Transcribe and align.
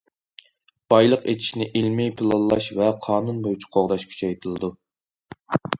بايلىق 0.93 1.27
ئېچىشنى 1.33 1.67
ئىلمىي 1.81 2.09
پىلانلاش 2.23 2.71
ۋە 2.81 2.91
قانۇن 3.07 3.45
بويىچە 3.47 3.71
قوغداش 3.79 4.09
كۈچەيتىلىدۇ. 4.15 4.77